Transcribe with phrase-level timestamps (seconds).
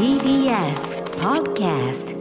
[0.00, 2.16] TBS Podcast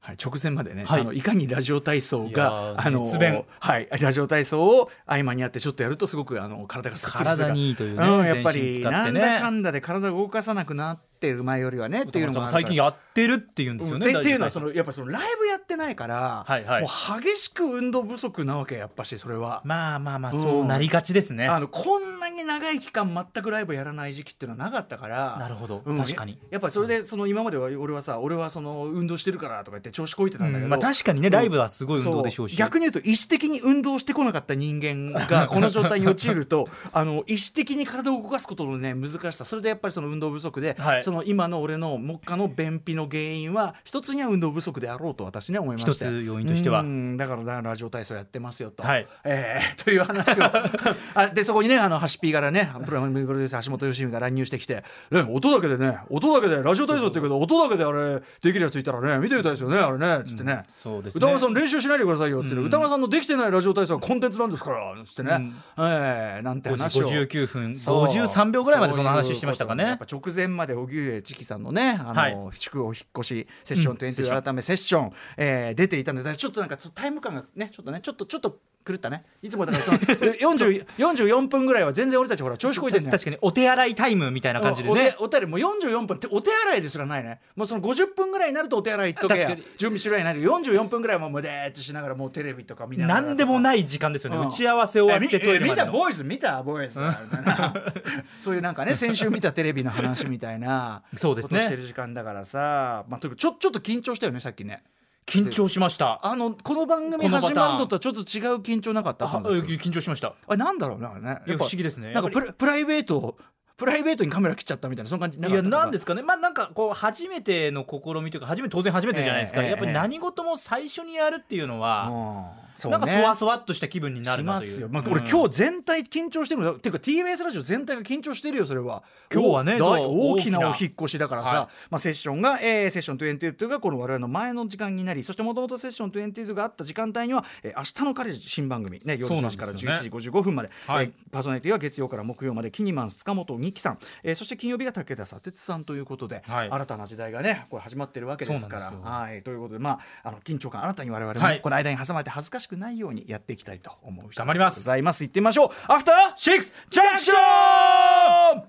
[0.00, 1.00] はい、直前までね、はい。
[1.00, 3.44] い、あのいかにラジオ体操がーあの熱弁。
[3.60, 7.36] はいラジオ体操を合間にやってちょっとやるとすごくあの体がすっきりするから。
[7.36, 9.20] 体にいいというねん、やっぱ全身り使ってね。
[9.20, 14.10] なんだかんだで体を動かさなくなってる前よりはねっていうのも最近やってるっていうんですよね。
[14.10, 16.82] ってっていうのはそのやっぱそのライブやってないから、はいはい。
[16.82, 19.60] もう激しく運動不足なわけやっぱしそれは。
[19.64, 20.42] まあまあまあうん。
[20.42, 21.46] そうなりがちですね。
[21.46, 25.36] あのこんなに長い期間全くライブやらない時期っていうのはなかったから。
[25.38, 25.82] なるほど。
[25.84, 25.98] うん。
[25.98, 26.38] 確かに。
[26.50, 30.70] やっぱりそれでその今までは俺はさ俺はその運動してるからとか言って調子こいてたんだけど、うん。
[30.70, 32.56] まあ確かにねライブはすごい運動でしょうし。
[32.56, 39.44] そ逆に言うと意思的に運動してこなかった人間がこの状態に陥るとあの意思的に体を動かすことのね難しさ。
[39.44, 41.02] それでやっぱりその運動不足で、はい。
[41.02, 45.90] その今の俺の目下の便秘の原因は一つには運動不足であろうと私ね思いまして。
[45.92, 46.80] 一つ要因としては。
[46.80, 47.16] うん。
[47.16, 49.06] だからラジオ体操やってますよと、はい。
[49.24, 50.44] えー という話を。
[51.14, 61.18] あでそこにねあのハシピーからねプロデューサー橋本良美が乱入してきて、ね、音だけでね音だけでラジオ体操って言うけど音だけであれできるやついたらね見てみたいですよねあれねつってね、そうですね。
[61.18, 68.06] 歌丸さん練習しないでくださいよって歌丸さんのできてないラジオ体操はコンテンツなんですからつってね、うんえーなんて5時話を59分そう。
[68.06, 69.82] 53秒ぐらいまでその話してましたかね。
[69.82, 69.86] そう。
[69.86, 69.90] いう。
[69.90, 72.36] やっぱ直前まで荻上チキさんのねあの、はい。
[72.54, 79.24] 祝お引っ越しセッション20改めセッション、えー出ていたのでちょっとなんかタイム感がねちょっとねちょっとちょっと狂ったね。
[79.40, 87.40] いつもだから その40 44分ぐらいは全然俺たちほら調子こいてんねん確かにお手洗いタイムみたいな感じでおねお手洗いもう44分ってお手洗いですらないね。
[87.54, 89.44] もうその50分ぐらいになるとお手洗い行っとけ。
[89.78, 94.38] 準備しろやない44分ぐらいはもうむでーってしながらもうテレビとか見ながら何でもない時間ですよね。
[94.38, 94.48] うん。
[94.48, 96.60] 打ち合わせ終わってトイレまでのボーイズ見た？
[96.64, 97.00] ボーイズ
[98.40, 101.60] そういうなんかね先週見たテレビの話みたいなそうですね。
[101.60, 104.82] ことしてる時間だからさ、まあ、ちょちょっと緊張したよねさっきね。
[105.24, 106.20] 緊張しました。
[106.26, 108.24] あのこの番組始まるのとはちょっと違う
[108.56, 109.26] 緊張なかった？
[109.26, 110.34] 緊張しました。
[110.46, 111.40] あれなんだろうねあれね。
[111.56, 112.12] 不思議ですね。
[112.12, 113.38] なんかプラプライベート
[113.76, 116.22] プライベートにカメラ切っちゃったみたいなそんな感じいやなんですすかね。
[116.22, 124.70] まあなんかこう初めての試みというか初めて当然初めてじゃないですか、ええやっぱり何事も最初にやるっていうのは、そなんかそわそわっとした気分になしるなという。
[124.70, 125.12] ますよ、まあ、うん。
[125.12, 129.02] 俺今日全体緊張してるのっていうか TBS ラジオ全体が緊張してるよそれは。
[129.32, 131.66] 今日はね大きなお引っ越しだからさ、はい。
[131.90, 139.98] まあ、セッションが、えーセッション22がこの我々の前の時間になりそしてもともとセッション22があった時間帯には、えー明日の彼氏新番組、ね、夜10そうなん時からですよね。
[139.98, 141.06] 11時55分まで、はい。
[141.06, 146.70] えーパーソナリティは月曜から木曜までキニマンス塚本二木さん、えーそして金曜日が武田砂鉄さんということで、はい。
[146.70, 148.92] 新たな時代がねこれ始まってるわけですから。
[149.10, 149.42] はい。
[149.42, 151.60] ということでまああの緊張感新たに我々も、はい。
[151.60, 154.80] この間に挟まれて恥ずかしくないようにやっていきたいと思う頑張ります。
[154.80, 155.24] ございます。
[155.24, 155.70] 行ってみましょう。
[155.88, 158.62] アフターシックスジャンクション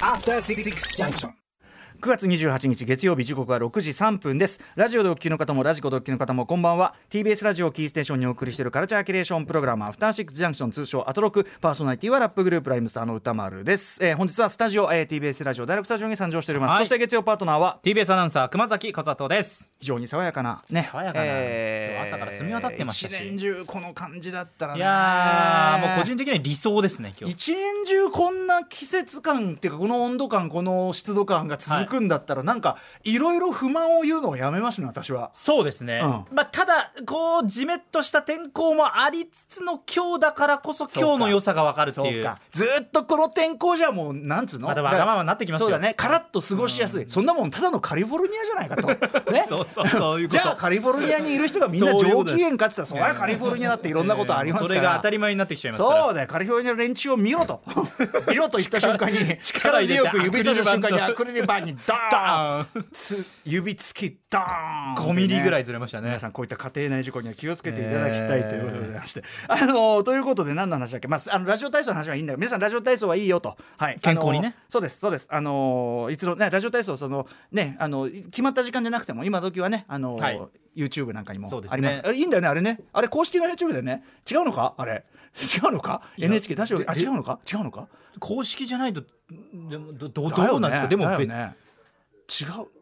[0.00, 0.62] After Six
[0.96, 1.30] Junction.
[2.00, 4.60] 9月28日月曜日時刻は6時3分です。
[4.74, 6.96] ラジオでお聞きの方もラジコでお聞きの方もこんばんは。
[7.10, 11.46] TBS ラジオキーステーションにお送りしているカルチャーキュレーションプログラムアフターシックスジャンクション通称アトロク。
[11.60, 16.80] パーソナリティはラップグループライムスターの歌丸です、えー本日はスタジオ、えー TBS ラジオダイレクトスタジオに参上しております、はい。
[16.80, 20.88] そして月曜パートナーは TBS アナウンサー熊崎和人です非常に爽やかなね。
[20.92, 23.12] 爽やかな今日朝から澄み渡ってましたし。
[23.16, 27.32] 一年中この感じだったらねいやーもう個人的には理想ですね今日。
[27.32, 35.30] 一年中こんな季節感っていうかこの温度感この湿度感が続くんだったら、なんかいろいろ不満を言うのをやめますね私は。
[35.34, 42.24] そうですね、うまあ、ただこうじめっとした天候もありつつの今日だからこそ今日の良さが分かるっていう。
[42.24, 42.38] か。
[42.52, 44.68] ずーっとこの天候じゃもうなんつうの？
[44.68, 45.66] またわがままになってきますよ。
[45.66, 45.94] そうだね。
[45.94, 48.86] カラッと過ごしやすい、そんなもんただのカリフォルニアじゃないかと。
[49.32, 49.46] ね。
[49.48, 50.42] そうそうそういうこと。
[50.42, 56.02] じゃあカリフォルニアにいる人がみんな上機嫌かって言ったらそりゃカリフォルニアだっていろんなことありますから、それが当たり前になってきちゃいますから。
[56.04, 57.60] そうだよカリフォルニアの連中を見ろと。
[58.28, 62.84] 見ろと言った瞬間に力強く指さした瞬間にアアクリル板にドーン。
[62.92, 64.94] つ指つきドーン。
[64.94, 66.08] 5ミリぐらいずずれましたね。
[66.08, 74.54] 皆さんこういった家庭内事故には気をつけていただきたいということでございまして、 あのということで何の話だっけ、まあ、あのラジオ体操の話はいいんだよ皆さんラジオ体操はいいよと、はい、健康にね。
[74.68, 75.26] そうですそうです。
[75.30, 80.40] あのいつの、ね、ラジオ体操そのねあの決まった時間じゃなくても今時はねあの、はい。
[80.74, 82.00] YouTube なんかにもあります。
[82.02, 82.80] あれいいんだよねあれね。
[82.92, 84.02] あれ公式の YouTube でね。
[84.30, 84.74] 違うのか？
[84.78, 85.04] あれ。
[85.36, 87.38] 違うのか？NHK 出してあ違うのか？
[87.50, 87.88] 違うのか？
[88.20, 89.02] 公式じゃないと
[89.68, 90.26] でもどど
[90.56, 90.88] うなんですか？
[90.88, 91.56] でもね。
[92.28, 92.81] 違う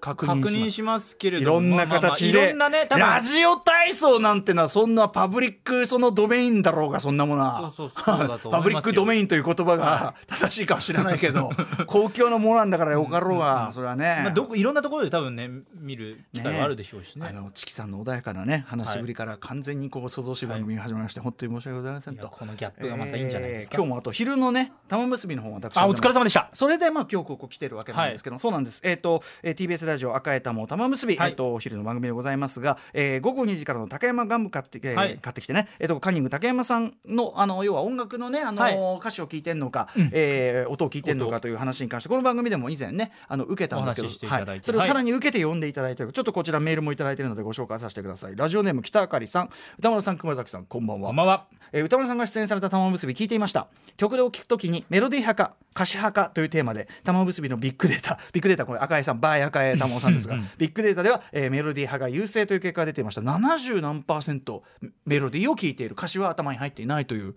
[0.00, 7.72] 確確認認ししますけれいどもろんな形まあまあいでろんなね多分ラジオ体操なんてのはそんなパブリックそのドメインだろうがそんなものは。
[8.50, 11.50] パブリックドメインという言葉が正しいかは知らないけど
[11.86, 14.20] 公共のものなんだからよかろうがそれはね。
[14.24, 17.26] まあ、どこいろんなところで多分ね見る機会はあるでしょうしね。
[17.28, 22.28] あのチキさんの穏やかなね話しぶりから完全にこう想像しい番組が始まりまして、本当に申し訳ございませんと。
[22.28, 26.50] このギャップがまたいいんじゃないですか、えー今日もあと昼のね玉結びの方私あお疲れ様でした。
[26.52, 28.80] それでまあ今日ここ来てるわけなんですけど、そうなんです。
[28.84, 31.30] えっ、と、えー、TBS ラジオ赤江玉玉結び、はい。
[31.30, 35.18] えっとお昼の番組でございますが、えー午後2時からの高山ガム買って、えーはい。
[35.18, 38.98] 買ってきてね、えっとカンニング竹山さんのあの要は音楽のねあの、はい。
[38.98, 48.36] 歌詞を聞いてんのか、えー音を聞いてんのかという話に関してこの番組でも以前ねあの受けたんですけどはい、それをさらに受けて読んでいただいてる、ちょっとこちらメールもいただいているのでご紹介させてください。
[48.36, 49.50] ラジオネーム北あかりさん。
[49.78, 51.08] 歌丸さん熊崎さんこんばんは。
[51.08, 51.46] こんばんは。
[51.72, 53.68] えー歌丸さんが出演された玉結び聞いていました。
[53.96, 63.20] 曲でを聞くときにメロディー派か歌詞派かというテーマで玉結びのビッグデータビッグデータこれ赤江さんバー赤江玉緒さんですがビッグデータでは、えーメロディー派が優勢という結果が出ていました。
[63.20, 64.62] 70何パーセント
[65.04, 67.34] メロディーを聞いている歌詞は頭に入っていないという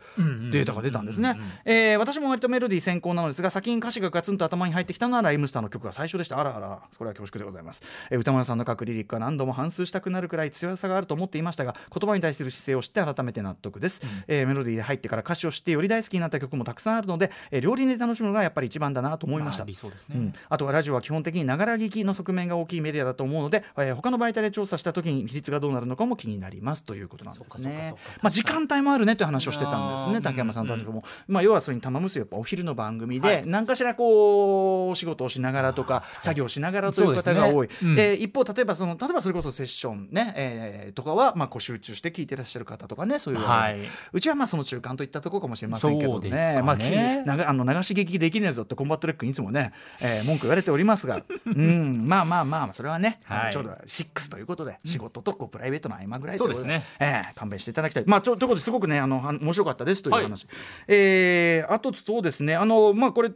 [0.52, 1.38] データが出たんですね。
[1.66, 6.40] えー私も割とメロディー先行なのですが先に歌詞がガツンと頭に入ってきたのはライムスターの曲が最初でした。
[6.40, 20.18] あらあらそれは恐縮でございます、えー歌丸さんの書くリリックは何度も反芻したくなるくらい強さがあると思っていましたが言葉に対する姿勢を知って改めて納得です、えーメロディーで入ってから歌詞を知ってより大好きになった曲もたくさんあるので、えー両輪で楽しむのがやっぱり一番だなと思いました、まあ理想ですね。
[20.18, 27.96] うん、あとはラジオは基本的にながら聞きの側面が大きいメディアだと思うので、えー他の媒体で調査した時に比率がどうなるのかも気になりますということなんですね。
[28.22, 37.68] まあ時間帯もあるねという話をしてたんですね竹山さんたちも、まあ要はそれに玉結びやっぱお昼の番組で何かしらこうお仕事をしながらとか作業しながらという方が多い。
[37.68, 37.74] ね。
[37.82, 37.96] うん。
[37.96, 43.78] で一方例えばその例えばそれこそセッションね、えーとかはまあこう集中して聞いてらっしゃる方とかねそういう、はい。
[44.12, 46.30] うちはまあその中間といったところかもしれませんけどね。
[46.30, 46.62] ね。
[46.64, 49.72] まあ聞きにながあの流し聞きできねえぞってコンバットレックにいつもね、
[50.02, 51.24] えー文句言われておりますが。
[51.46, 52.08] うん。
[52.08, 53.54] まあまあまあそれはね、はい。
[53.54, 56.66] ちょうど6ということで仕事とこうプライベートの合間ぐらいといことで。
[56.66, 56.84] すね。
[57.00, 58.04] えー勘弁していただきたい。
[58.06, 60.48] まあちょということですごくねあのは面白かったですという話、
[60.88, 63.32] えーあとそうですねあのまあこれ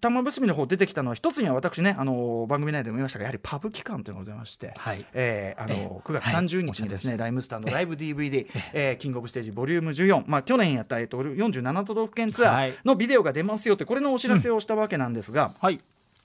[0.00, 5.04] 玉結びの方出てきたのは一つには私ねあの番組内でも言いましたがやはりパブ期間というのがございまして、はい。
[5.12, 5.88] えーあのええ。
[6.04, 12.70] 9月30日にですね、ライムスターのライブ DVD、えーキングオブステージボリューム14、まあ、去年やった、えっと、47都道府県ツアはい。
[12.70, 15.80] ーのビデオが出ますよというこれのお知らせをしたわけなんですが、はい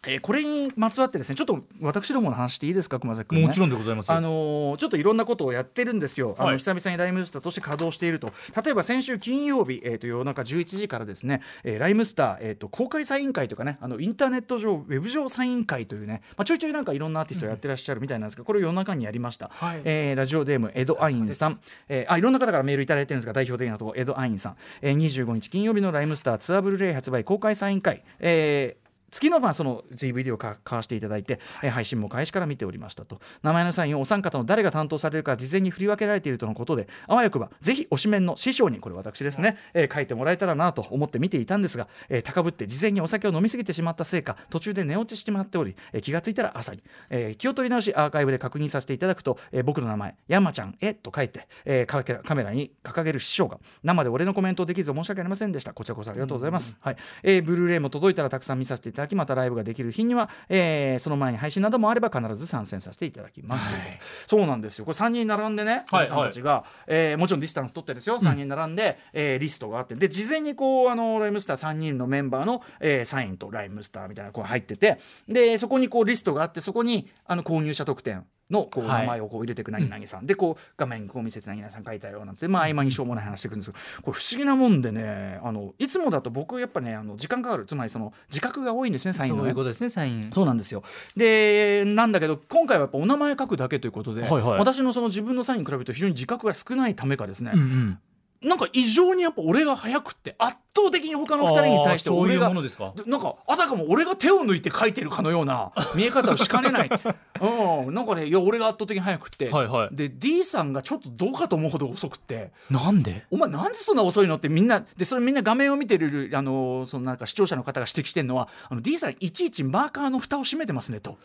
[0.08, 4.16] えーこれにまつわってですねちょっと私どもの話していいですか熊崎君、ね、もちろんでございますよ。
[4.16, 8.32] あのーちょっといろんなことをやってるんですよ、あのはい久々にライムスターとして稼働していると。
[8.64, 19.82] 例えば先週金曜日、えー、と夜中11時からですね、えーライムスター、えー、と公開サイン会とかねあのインターネット上ウェブ上サイン会というね、まあ、ちょいちょいなんかいろんなアーティストやってらっしゃるみたいなんですが、これを夜中にやりました、はい。
[19.84, 21.60] えーラジオデームエド・アインさん、
[21.90, 33.20] えーあいろんな方からメールいただいてるんですが代表的なところエド・アインさん、えー25日金曜日のライムスターツアーブルーレイ発売公開サイン会、えー月のまあその DVD をか買わせていただいて、えー配信も開始から見ておりましたと。
[33.44, 55.74] 名前のサインをお三方の誰が担当されるか事前に振り分けられているとのことであわよくばぜひ推しメンの師匠にこれ私ですね、えー書いてもらえたらなと思って見ていたんですが、えー高ぶって事前にお酒を飲み過ぎてしまったせいか途中で寝落ちしてしまっており、えー気がついたら朝に、えー気を取り直しアーカイブで確認させていただくと、えー僕の名前山ちゃんへと書いて、えーカメラに掲げる師匠が生で俺のコメントをできず申し訳ありませんでした。
[55.74, 56.98] こちらこそありがとうございます、はい。
[57.24, 64.00] えーブルーレイも届いたらたくさん見させていただきまたライブができる日には、えーその前に配信などもあれば必ず参戦させていただきます、はい。
[64.28, 64.86] そうなんですよ。
[64.86, 68.20] これ3人並んでねおはいじさんたちが、えーもちろんディスタンス取ってですよ。
[68.20, 69.96] 3人並んで、えーリストがあって。
[69.96, 75.00] で事前にこうあのライムスター3人のメンバーの、えーサインとライムスターみたいなこう入ってて。
[75.28, 79.02] でそこにこうリストがあってそこにあの購入者特典のこうはい。
[79.02, 82.48] 名前をこう入れていく何々さん、 でこう画面にこう見せて何々さん書いたよなんつって。
[82.48, 84.02] まあ合間にしょうもない話していくんですけど。
[84.04, 87.66] これ不思議なもんでねあのいつもだと僕やっぱねあの時間かかる。
[87.66, 89.42] つまりその自覚が多いんですねサインのね。
[89.42, 90.32] そういうことですねサイン。
[90.32, 90.84] そうなんですよ。
[91.16, 94.60] でなんだけど今回はやっぱお名前書くだけということで、はいはい。
[94.60, 98.00] 私のその自分のサインに比べると非常に自覚が少ないためかですね、うんうん
[98.46, 102.94] なんか異常にやっぱ俺が早くって圧倒的に他の2人に対して俺がものですか？
[102.96, 106.90] でなんかあたかも俺が手を抜いて書いてるかのような見え方をしかねない、
[107.42, 109.90] うん、なんかねいや俺が圧倒的に早くって、はいはい。
[109.92, 112.52] で D さんがちょっとどうかと思うほど遅くって。
[112.70, 113.26] なんで？
[113.32, 121.18] お前なんでそんな遅いのってみんなでそれみんな画面を見てるあのそのなんか視聴者の方が指摘してるのはあの D さんいちいちマーカーの蓋を閉めてますねと。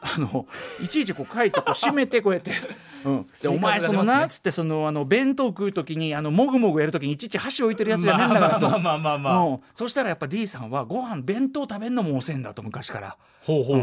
[0.00, 0.46] あの
[0.82, 2.52] いちいちこう書いてこう閉めてこうやって、
[3.04, 9.60] うん、お前そのなっつってそのあの弁当食う時にあのもぐもぐやる時にいちいち箸置いてるやつじゃねえんだからと、 まあまあまあまあまあうん。
[9.74, 13.16] そしたらやっぱ D さんはご飯弁当食べんのも遅いんだと昔から。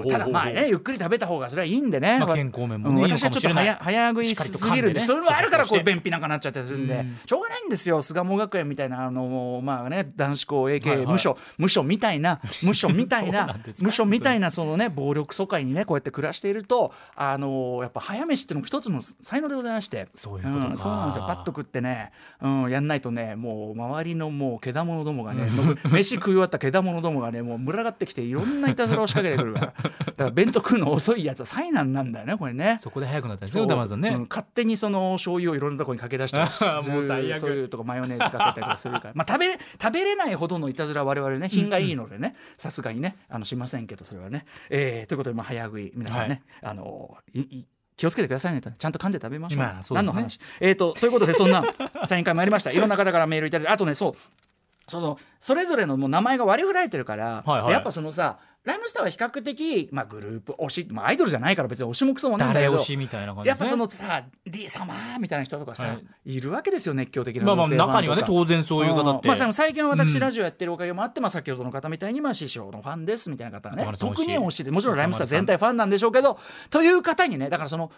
[0.10, 5.06] ただまあねゆっくり食べた方がそれはいいんでね、まあ健康面もね私はちょっと早早食いしすぎるんででね。
[5.06, 7.20] それもあるからこそう便秘なんかなっちゃったりするんで、うん。
[7.27, 8.01] しょうがないんですよ。
[8.01, 20.08] 巣鴨学園みたいなあのまあね男子校 AK、無所無所みたいな無所みたいな 無所みたいなそのね暴力疎開にねこうやって暮らしているとあのやっぱ早飯っていうのも一つの才能でございまして。
[20.15, 20.74] そういうことか。
[20.74, 21.25] んそうなんですよ。
[21.27, 25.50] パッと食ってね、うん、やんないとねもう周りのもうけだものどもがね、
[25.91, 29.74] 飯食い終わったけだものどもがねもう群がってきていろんないたずらを仕掛けてくるから
[30.06, 32.77] だから弁当食うの遅いやつは災難なんだよねこれね。
[32.80, 33.62] そこで早くなったんですそう。
[33.62, 36.70] よ歌丸さんね、うん勝手にその醤油をいろんなところにかけ出したりする
[37.39, 41.50] そういうとかマヨネーズかけたりとかするから、まあ、食べれ食べれないほどのいたずらは我々ね。
[41.50, 42.34] 品がいいのでね。
[42.58, 43.18] さすがにね。
[43.30, 47.65] あのしませんけどそれはね、えーということでまあ早食い、り皆さんね、あのいい
[47.98, 49.60] 気をつけてくださいねとちゃんと噛んで食べましょう。
[49.60, 50.05] まあそうですね。
[50.05, 50.39] 何の話？
[50.60, 51.63] えー、とということでそんな
[52.05, 52.71] サイン会もありました。
[52.74, 54.13] いろんな方からメールいただいてあとねそう。
[54.88, 57.74] そのそれぞれのもう名前が割り振られてるから、はいはい。
[57.74, 62.74] やっぱそのさライムスターは比較的、まあ、グループ推し、まあ、アイドルじゃないから別に推しもクソもないんだけど。
[62.74, 66.39] 誰推しみたいな感じやっぱそののさ D 様みたいな人とかさ、、はい。
[66.39, 69.30] るわけですよ熱狂的なまあまあ中にはね当然そういう方ってん。
[69.30, 70.20] まあ、さ最近は私うん。
[70.20, 76.38] ラジオやってるおかげもあって、まあ、先ほどの方みたいにまあ師匠のファンですみたいな方はね特に推しでもちろんライムスター全体ファンなんでしょうけど
[76.70, 77.91] という方にねだからその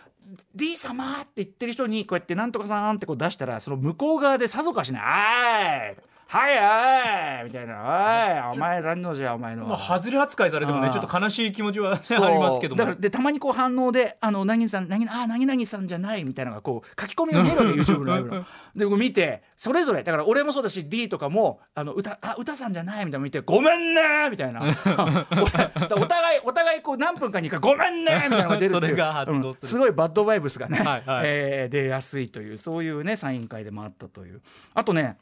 [0.55, 7.75] D 様って言ってる人にこうやってなんとかさんってこう出したらその向こう側でさぞかしね「あーいはいはい」みたいな
[8.52, 18.46] 「おいお前何のじゃお前の」まあ外れ扱いされてもねちょっと悲しい気持ちはありますけどもだからでたまにこう反応で「あのなぎさんなぎあなぎなぎさんじゃない」みたいなのがこう書き込みが見えるわけ YouTube のライブの。
[18.75, 24.62] で僕見てそれぞれだから俺もそうだし D とかも「あの歌あ歌さんじゃない」みたいなの見て「ごめんね」みたいな。
[25.38, 25.44] お
[26.02, 29.68] お互いお互いこう何分かに1回「ごめんね」みたいなのが出るそれが発動する。
[29.68, 29.70] うん。
[29.70, 31.24] すごいバッドバイブスがね、はいはい。
[31.25, 34.42] えー出やすいというそういうねサイン会でもあったという。
[34.74, 35.18] あとね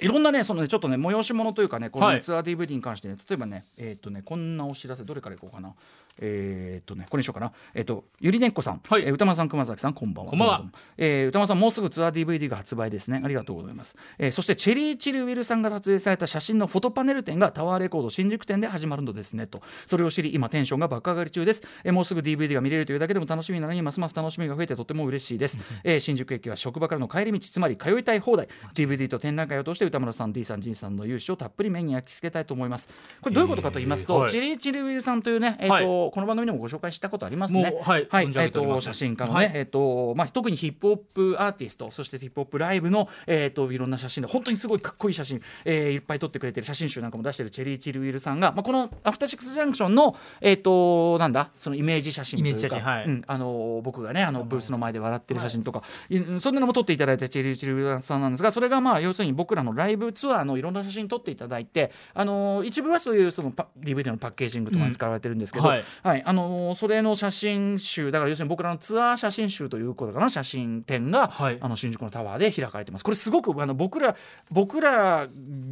[0.00, 5.74] いろんなね、そのね、ちょっとね、催し物というかね、このツアー DVD に関してね、例えばね、えーっとね、こんなお知らせ、どれからいこうかな。
[6.20, 7.52] えーっとね、これにしようかな。
[7.74, 10.30] えーっと、ゆりねっこさん、はいえー歌間さん、熊崎さん、こんばんは。
[10.30, 10.64] こんばんは
[10.98, 13.20] えー歌間さん、もうすぐツアー DVD が発売ですね。
[13.24, 13.96] ありがとうございます。
[14.18, 19.62] えーそして、チェリー・チルウィルさんが撮影された写真のフォトパネル展がタワーレコード新宿店で始まるのですねと。
[19.86, 21.62] それを知り、今、テンションが爆上がり中です。
[21.84, 25.58] えーもうすぐ DVD が見れるというだけでも楽しみなのに、ますます楽しみが増えてとても嬉しいです。
[25.84, 28.48] えー新宿駅は職場からの帰り道、つまり通いたい放題。
[28.74, 32.88] DVD と展覧会を通して歌村さん、D さん、ジンさんの勇姿をたっぷり目に焼き付けたいと思います。
[33.20, 37.62] これどういうことかと言いますと、えーはいチェリー・チルウィルさんというね、えーとはいこの番組でもご紹介したことありますね。
[37.82, 39.50] はいはいえーと写真家のね、はい。
[39.54, 53.04] えーとまあ、特にヒップホップアーティストそしてヒップホップライブの、えー、といろんな写真で本当にすごいかっこいい写真、えーいっぱい撮ってくれてる写真集なんかも出してるチェリー・チルウィルさんが、まあ、この「アフターシックス・ジャンクションの」えー、となんだそのイメージ写真というかはい。
[53.04, 71.58] うんあの僕がねあのブースの前で笑ってる写真とか、うんそんなのも撮っていただいたチェリー・チルウィルさんなんですがそれがまあ要するに僕らのライブツアーのいろんな写真撮っていただいてあの一部はそういうそのパ DVD のパッケージングとかに使われてるんですけど、うんはいはい、あのーそれの写真集だから要するに僕らのツアー写真集ということかな写真展が、はい。
[71.60, 73.04] あの新宿のタワーで開かれてます。
[73.04, 74.16] これすごくあの僕ら
[74.50, 75.28] 僕ら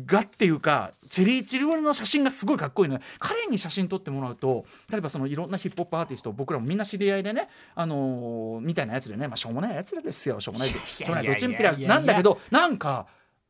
[0.06, 10.40] がっていうかチェリー・チルウェルの写真がすごいかっこいいので彼に写真撮ってもらうと例えばそのいろんなヒップホップアーティスト僕らもみんな知り合いでね、あのーみたいなやつでね、まあ、しょうもないやつらですよ。
[10.40, 13.06] しょうもないしょうもないどっちんぴらなんだけどなんか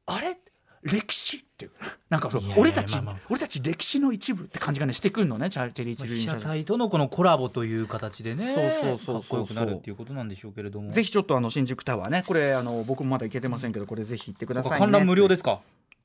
[0.06, 0.36] あれ
[0.82, 1.70] 歴史っていう。
[2.08, 3.16] なんかそう俺たち、まあまあ。
[3.30, 10.90] 俺たち歴史の一部って感じがねしてくるのねチャチェリー・チルウェル被写の写真体とのこのコラボという形でねそうそうそうそうかっこよくなるっていうことなんでしょうけれども。
[10.90, 12.24] ぜひちょっとあの新宿タワーね。
[12.26, 14.78] これあの僕もまだ行けてませんけどこれぜひ行ってくださいね。
[14.78, 15.60] 観覧無料ですか？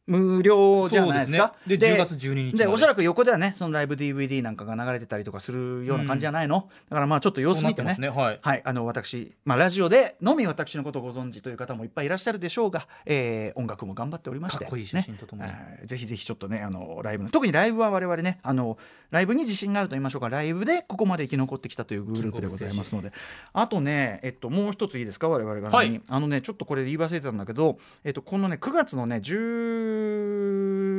[0.05, 1.55] 無料じゃないですか？
[1.65, 1.95] ですね。
[1.95, 2.57] で10月12日まで。
[2.65, 7.95] でおそらく横ではねそのライブ DVD なんかが流れてたりとかするような感じじゃないの、だからまあちょっと様子見てね。
[7.97, 8.09] ね。
[8.09, 8.39] はい。
[8.41, 15.49] はい、あの私、まあ、ラジオでのみ私のことをご存知という方もいっぱいいらっしゃるでしょうが、えー音楽も頑張っておりましてかっこいい写真とともに。
[15.49, 15.87] ねはい。
[15.87, 18.77] ぜひぜひちょっとねあのライブの特にライブは我々ねあの
[19.11, 20.29] ライブに自信があると言いましょうか。
[20.29, 23.11] ライブでここまで生き残ってきたというグループでございますので。
[23.53, 25.29] あとね、えっと、もう一ついいですか？
[25.29, 26.01] 我々が、はい。
[26.09, 29.19] あのねちょっとこれ言い忘れてたんだけど、えっと、このね9月のね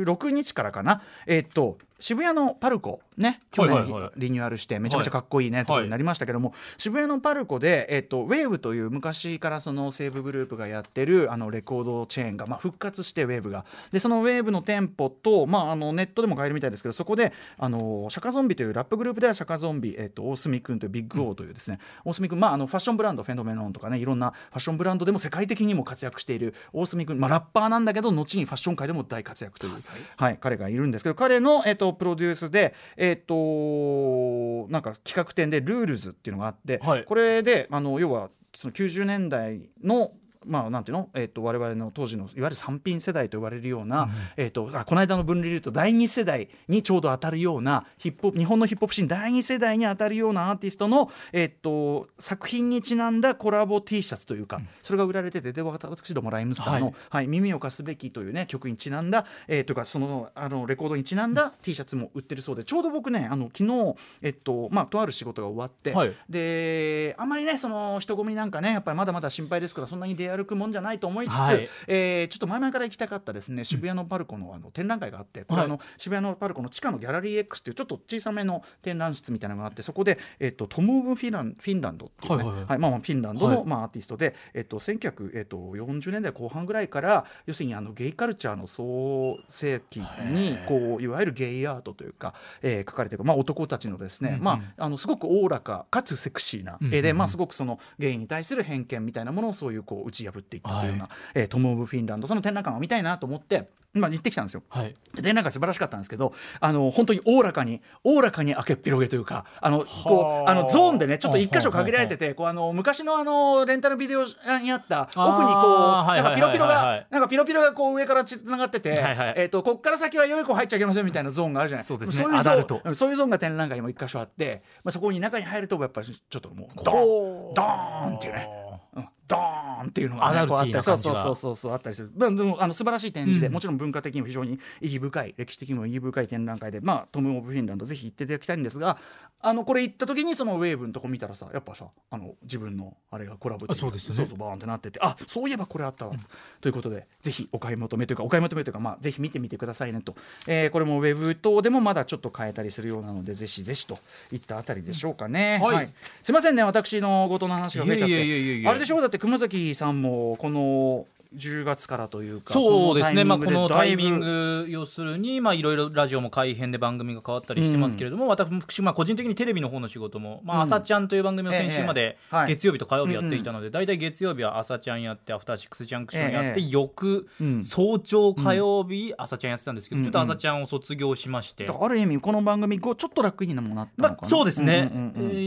[0.05, 1.01] 16日からかな。
[1.27, 13.65] えっと渋谷のパルコね去年リニューアルしてめちゃめちゃかっこいいね、となりましたけども、渋谷のパルコで、えっと、ウェーブという昔からその西武グループがやってるあのレコードチェーンが、まあ、復活してウェーブが。
[13.91, 29.73] でそのウェーブの店舗と、まあ、あのネットでも買えるみたいですけどそこであのシャカゾンビというラップグループではシャカゾンビ、えっと、大隅君というビッグオーというですね、大隅君、まあ、あのファッションブランドフェノメノンとかねいろんなファッションブランドでも世界的にも活躍している大隅君、まあ、ラッパーなんだけど後にファッション界でも大活躍という、
[30.17, 37.03] はい、彼がいるんですけど彼の、えっと、プロデュースで、えっと、なんか企画展でルールズっていうのがあって、はい。
[37.03, 40.11] これであの要はその90年代の
[40.45, 66.13] まあ、なんていうの、えっと我々の当時のいわゆる三品世代と言われるような、えっとあこの間の分離でいうと第二世代にちょうど当たるようなヒップ日本のヒップホップシーン第二世代に当たるようなアーティストの、えっと作品にちなんだコラボ T シャツというか、それが売られててで私どもライムスターの、ははいい耳を貸すべきというね曲にちなんだ、えー、というかそのあのレコードにちなんだ T シャツも売ってるそうでちょうど僕ねあの昨日えっとまあとある仕事が終わって、はい。
[66.29, 71.69] であんまりねその人混みなんかねやっぱりまだまだ心配ですからそんなに出歩くもんじゃないと思いつつ、はい。
[71.87, 82.65] えーちょっと前々から行きたかったですね渋谷のパルコのあの展覧会があって、これあの渋谷のパルコの地下のギャラリー X っていうちょっと小さめの展覧室みたいなのがあってそこで、えっとトム・オブ・フィランフィンランドっていうね、はいはいはい。
[82.69, 83.65] はいまあ、まあフィンランドの、はい。
[83.65, 94.43] まあ、アーティストで、えっと、1940年代後半ぐらいから要するにあのゲイカルチャーの創世期にこういわゆるゲイアートというか、えー描かれている、まあ、男たちのですね、うんうん。
[94.43, 104.63] まあ、あのすごくおおらかかつセクシーな絵で、まあ、すごくそのゲイに対する偏見みたいなものをそういうこう打ち破っていったというような、えートム・オブ・フィンランドその展覧会を見たいなと思って、まあ、行ってきたんですよ。
[104.69, 104.93] はい。
[105.15, 114.25] で展覧会素晴らしかったんですけどあの本当におおらかにおおらかに明けっぴろげというかあのこうあのゾーンでねちょっと一箇所限られててこうあの昔のあのレンタルビデオ
[114.61, 116.99] にあった奥にこうなんかピロピロはいはいはいはい。
[116.99, 122.23] がなんかピロピロがこう上からつながってて、はいはいえっ、とこっから先は良い子入っちゃいけませんみたいなゾーンがあるじゃないそうですね。
[122.23, 126.83] そういうゾーンそういうゾーンが展覧会にも一箇所あって、まあ、そこに中に入るとやっぱりちょっともう。
[126.83, 128.49] ドーンドーンっていうね。
[128.95, 133.53] うんドーンっていうのが、ね、あったりそうそうそうそうあったりするでもあの素晴らしい展示で、うん。
[133.53, 138.97] もちろん文化的にも非常に意義深い歴史的にも意義深い展覧会でまあトム・オブ・フィンランドぜひ行っていただきたいんですが
[139.41, 144.17] あのこれ行った時にそのウェーブのとこ見たらさやっぱさあの自分のあれがコラボあそうですよね。
[144.17, 146.13] そうそうバーンってなっててあそういえばこれあったわ、
[146.61, 150.15] ということでぜひお買い求めというかお買い求めというかまあぜひ見てみてくださいねと、
[150.47, 153.99] えーこれもウェブ等でもまだちょっと買えたりするようなのでぜひぜひと
[154.31, 155.89] いったあたりでしょうかね、はい。
[156.23, 158.67] すいませんね私のごとの話が増えちゃって。
[158.67, 158.97] あれでしょ？
[158.97, 161.05] うだって熊崎さんもこの
[161.35, 170.63] 10月からというかそうですね、まあ、このタイミンググ要するに、まあ、いろいろラジオも改編で番組が変わったりしてますけれども、私、まあ、個人的にテレビの方の仕事も「まあ、うん。
[170.63, 177.63] 朝ちゃん」という番組を先週まで月曜日と火曜日やっていたので、大体月曜日は「朝ちゃん」やって「アフターシックスジャンクション」やって、ええ翌うん。
[177.63, 181.67] 早朝火曜日、朝ちゃんやってたんですけど、うんちょっと朝ちゃんを卒業しまして。
[181.67, 184.91] ある意味この番組こうちょっと楽にもなったのかな、まあ、そうですね、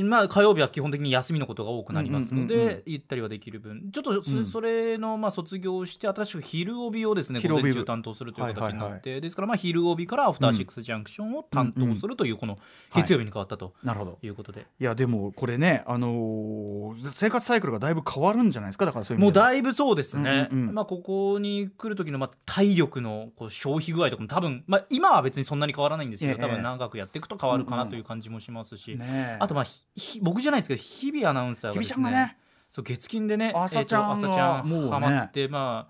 [0.04, 2.82] まあ、火曜日は基本的に休みのことが多くなりますので、うんうんうんうん。
[2.86, 3.90] ゆったりはできる分。
[3.92, 12.58] ちょっとそれのまあ卒業して新しく昼帯をですね午前中担当するという形になって、ですからまあ昼帯からアフターシックスジャンクションを担当するというこの
[12.94, 18.86] 月曜日に変わったとなるほどいうことで、いやでもこれね、あのー生活サイクルがだいぶ変わるんじゃないですか？
[18.86, 19.46] だからそういう意もう味では。
[19.46, 26.38] だいぶそうですね、まあ、ここに来る時のまあ体力のこう消費具合とかも多分、まあ、今は別にそんなに変わらないんですけど、ええ。
[26.40, 28.98] 多分長くやっていくと変わるかなという感じもしますし、
[29.38, 29.64] あとまあ
[30.22, 32.36] 僕じゃないですけど日々アナウンサーがですね
[32.70, 34.90] そう月金でね朝ちゃんがえーと朝ちゃんもうね。
[34.90, 35.88] ハマってま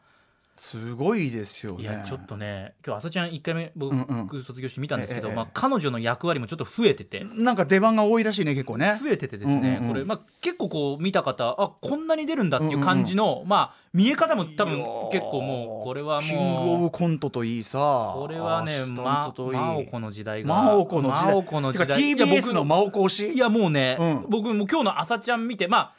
[0.61, 1.89] すごいですよね。
[1.89, 7.25] あいやちょっとね今日朝ちゃん1回目僕、卒業して見たんですけど、ええまあ、彼女の役割もちょっと増えてて。
[7.37, 8.93] なんか出番が多いらしいね結構ね。
[9.01, 9.89] 増えててですね、うんうんうん。
[9.93, 17.79] これ、まあ、結構こう見た方あこんなに出るんだっていう感じの、まあ、見え方も多分結構もうこれはキングオもうブコントといいさ。
[18.15, 19.59] これはねアシスタンまトといい。
[19.59, 21.25] 真央子の時代が真央子の時代。
[21.25, 21.99] 真央子の時代。
[22.01, 23.29] TBS 僕の真央子推し。
[23.29, 24.27] いやもうね、うん。
[24.29, 25.95] 僕もう今日の朝ちゃん見てまあ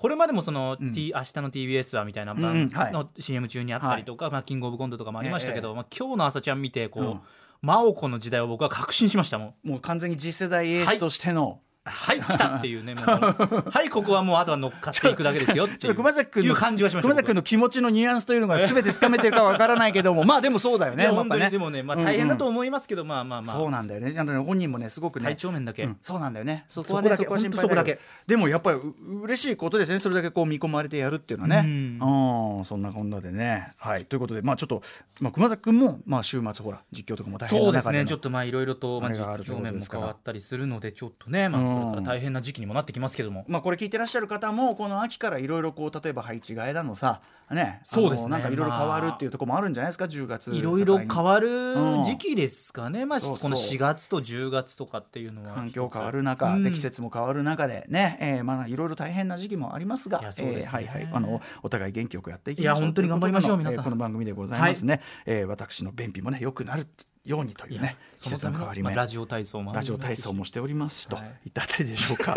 [0.00, 0.92] これまでもその、うん。
[0.94, 2.92] T 明日の TBS はみたいなうんうんはい。
[2.92, 5.74] の CM 中にあったりとか、まあ、キングオブコントとかもありましたけど、ええ。
[5.74, 7.20] まあ、今日の朝ちゃん見てこう、うん。
[7.60, 9.68] 真央子の時代を僕は確信しましたもん。
[9.68, 23.56] もう完全に次世代エースとしての、はい来たっていうねもうはいここはもうあとは乗っかっていくだけですよってちょっという熊崎君の感じがしました熊崎君の気持ちのニュアンスというのが全てつかめてるかわからないけどもまあでもそうだよね本当にでもね、まあ、大変だと思いますけど、まあまあまあ。
[23.56, 24.12] そうなんだよね。
[24.42, 25.26] 本人もねすごくね。
[25.26, 25.96] 体調面だけ、うん。
[26.00, 26.64] そうなんだよね。
[26.68, 27.98] そそこは心配ほんとそこだけ。
[28.26, 29.98] でもやっぱりう嬉しいことですね。
[29.98, 31.98] それだけこう見込まれてやるっていうのはね。
[32.00, 32.58] うん。
[32.58, 32.64] うん。
[32.64, 33.72] そんなこんなでね。
[33.76, 34.04] はい。
[34.04, 34.82] ということでまあちょっと、
[35.20, 38.04] まあ、熊崎君も、まあ、週末ほら実況とかも大変なそう中ですね。
[38.06, 41.79] ちょっとまあいろいろと、まあ、実況面も変わったりするのでちょっとね、まあ、うん。
[41.79, 47.80] これから大変な時期にもなってきますけども、まあ、これ聞いてらっしゃる方もこの秋からいろいろこう例えば配置替えだのさね。
[47.84, 48.30] そうですね。
[48.30, 53.38] なんかいろいろ変わるっていうところもあるんじゃないですか？10月いろいろ変るわるうん時期ですかね、まあ、そうそう。
[53.40, 56.62] この4月と10月とかっていうのは環境変わる中、うん。
[56.62, 60.58] で季節も変わる中でね、えーまあいろいろ大変な時期もありますがいすね。
[60.58, 61.08] えーはいはい。
[61.12, 63.78] あのお互い元気よくやっていきましょういや本当に頑張りましょう皆さん。
[63.78, 66.86] えーこの番組でございますね、えー私の便秘もね良くなる
[67.24, 71.26] ようにというね季節の変わり目、まあラジオ体操もラジオ体操もしておりますしと、はい。
[71.46, 72.34] い、ったあたりでしょうか。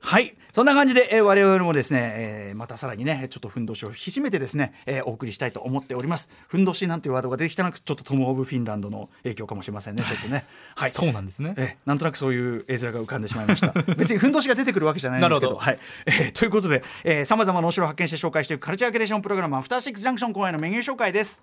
[0.00, 0.36] はい。
[0.52, 6.30] そんな感じで、えー我々もですね、えーまたさらにねちょっとふんどしを引き締めてですね、えーお送りしたいと思っております。
[6.46, 10.44] ふんどしなんていうワードが出てきたのはちょっとトム・オブ・フィンランドの影響かもしれませんねちょっとね。
[10.76, 10.90] はい。
[10.90, 11.54] そうなんですね。
[11.56, 13.72] えなんとなくそういう絵面が浮かんでしまいました。
[13.96, 15.52] 別にふんどしが出てくるわけじゃないんですけど。
[15.54, 15.58] ど。
[15.58, 15.78] はい。
[16.06, 21.42] えーということでさまざまなお城を発見して紹介していくカルチャーキュレーションプログラム「アフターシックスジャンクション」公演のメニュー紹介です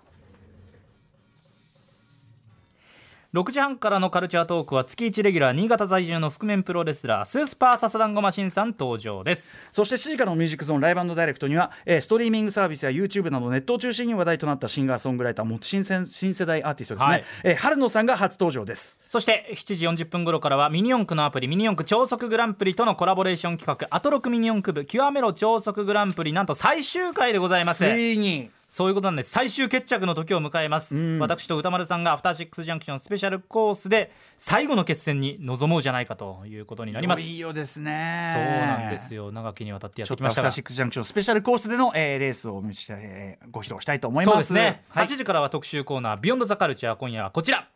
[3.34, 9.58] 6時半からのカルチャートークは月1レギュラー新潟在住の覆面プロレスラースースパーササダンゴマシンさん登場です。
[9.72, 17.24] そして7時からのミュージックゾーンライブダイレクトには、えーストリーミングサービスや YouTube などネットを中心に話題となったシンガーソングライターも新鮮新世代アーティストですね、はい。
[17.44, 19.00] えー春野さんが初登場です。
[19.08, 27.78] そして7時40分頃からはミニ四駆のアプリミニ四駆超速グランプリとのコラボレーション企画アトロクミニ四駆部極めろ超速グランプリなんと最終回でございます。
[27.78, 37.20] ついにそういうことなんです最終決着の時を迎えます、私と歌丸さんがアフターシックスジャンクションスペシャルコースで最後の決戦に臨もうじゃないかということになります。
[37.20, 38.30] いよいよですね。
[38.32, 39.30] そうなんですよ。
[39.30, 44.54] 長きにわたってやっちょってとアフターシックスジャンクションスペシャルコースでの、えーレースをお見えーご披露したいと思います。
[44.54, 47.68] ね、はい8時からは特集コーナー「ビヨンドザカルチャー今夜はこちら。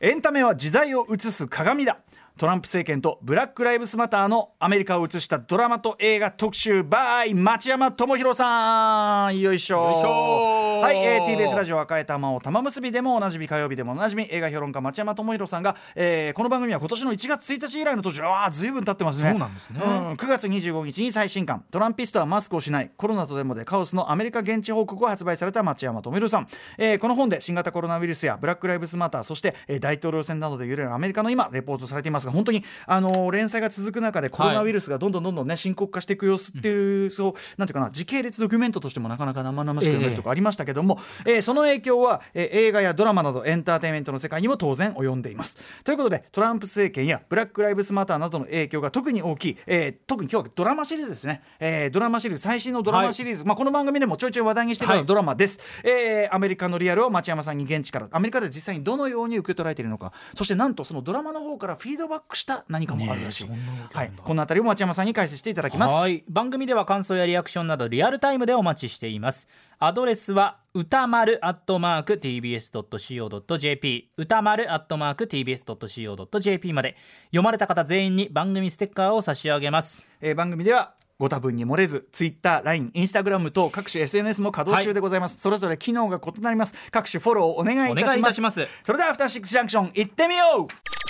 [0.00, 1.98] エンタメは時代を映す鏡だ
[2.36, 9.38] トランプ政権とブラック・ライブスマターのアメリカを映したドラマと映画特集 by 町山智博さん。
[9.40, 10.80] よいしょ。
[10.80, 19.30] はい、えー TBS ラジオ赤い玉を玉結びでもおなじみ火曜日でもおなじみ映画評論家町山智博さんが、えーこの番組は今年の1月1日以来の登場ああずいぶん経ってますね。
[19.30, 19.80] そうなんですね。
[19.84, 22.90] うん9月25日に最新刊「トランピストはマスクをしない。
[22.96, 45.58] コロナとデモでカオスのアメリカ現地報告」を発売された町山智博さん、えーこの本で新型コロナウイルスやブラック・ライブスマターそして、えー大統領選などで揺れるアメリカの今レポートされていますが本当に、あのー連載が続く中でコロナウイルスがどんどんどんどんね深刻化していく様子っていう、そうなんていうかな時系列ドキュメントとしてもなかなか生々しく読めるとかありましたけども、えーその影響は、えー映画やドラマなどエンターテインメントの世界にも当然及んでいます。
[45.82, 55.06] ということでトランプ政権やブラック・ライブスマターなどの影響が特に大きい、えー特に今日はドラマシリーズですね、えードラマシリーズ最新のドラマシリーズ、まあ、この番組でもちょいちょい話題にしているようなはい。
[55.06, 60.12] ドラマです、えーアメリカのリアルを町山さんに現地からアメリカで実際にどのように受け取られているのか。
[60.34, 63.48] そしてなんとそのドラマの方からフィードバックした何かもあるらしい、
[63.92, 65.94] はい、この辺りを町山さんに解説していただきます。
[65.94, 66.24] はい。
[66.28, 69.48] 番組では感想やリアクションなどリアルタイムでお待ちしています。
[69.78, 76.96] アドレスは歌丸アットマーク tbs.co.jp 歌丸アットマーク tbs.co.jp まで。
[77.26, 80.08] 読まれた方全員に番組ステッカーを差し上げます。
[80.20, 86.74] えー番組ではご多分に漏れず Twitter、LINE、Instagram 等各種 SNS も稼働中でございます、それぞれ機能が異なります。
[86.90, 88.02] 各種フォローをお願いいたします。
[88.02, 88.66] お願いいたします。
[88.84, 90.93] それではアフターシックスジャンクション行ってみよう